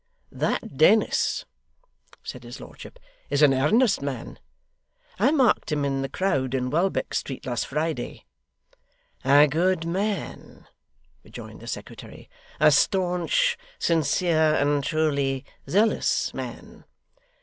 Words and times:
'That 0.31 0.77
Dennis,' 0.77 1.45
said 2.23 2.43
his 2.43 2.59
lordship, 2.59 2.97
'is 3.29 3.43
an 3.43 3.53
earnest 3.53 4.01
man. 4.01 4.39
I 5.19 5.29
marked 5.29 5.71
him 5.71 5.85
in 5.85 6.01
the 6.01 6.09
crowd 6.09 6.55
in 6.55 6.71
Welbeck 6.71 7.13
Street, 7.13 7.45
last 7.45 7.67
Friday.' 7.67 8.25
'A 9.23 9.47
good 9.49 9.85
man,' 9.85 10.67
rejoined 11.23 11.59
the 11.59 11.67
secretary, 11.67 12.31
'a 12.59 12.71
staunch, 12.71 13.59
sincere, 13.77 14.55
and 14.55 14.83
truly 14.83 15.45
zealous 15.69 16.33
man. 16.33 16.83